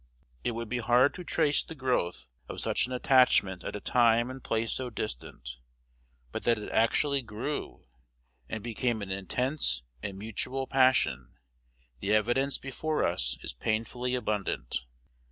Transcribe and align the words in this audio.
It 0.43 0.53
would 0.53 0.67
be 0.67 0.79
hard 0.79 1.13
to 1.13 1.23
trace 1.23 1.63
the 1.63 1.75
growth 1.75 2.27
of 2.49 2.59
such 2.59 2.87
an 2.87 2.91
attachment 2.91 3.63
at 3.63 3.75
a 3.75 3.79
time 3.79 4.31
and 4.31 4.43
place 4.43 4.71
so 4.71 4.89
distant; 4.89 5.59
but 6.31 6.41
that 6.41 6.57
it 6.57 6.71
actually 6.71 7.21
grew, 7.21 7.85
and 8.49 8.63
became 8.63 9.03
an 9.03 9.11
intense 9.11 9.83
and 10.01 10.17
mutual 10.17 10.65
passion, 10.65 11.35
the 11.99 12.15
evidence 12.15 12.57
before 12.57 13.03
us 13.05 13.37
is 13.43 13.53
painfully 13.53 14.15
abundant. 14.15 14.85